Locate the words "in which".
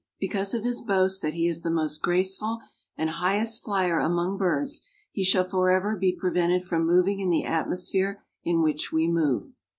8.43-8.91